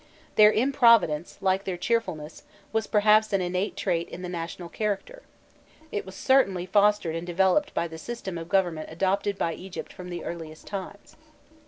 [0.33, 2.41] Their improvidence, like their cheerfulness,
[2.73, 5.21] was perhaps an innate trait in the national character:
[5.91, 10.09] it was certainly fostered and developed by the system of government adopted by Egypt from
[10.09, 11.15] the earliest times.